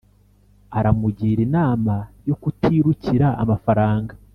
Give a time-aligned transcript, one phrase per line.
[0.77, 1.95] Aramugira inama
[2.27, 4.13] yokutirukira amafaranga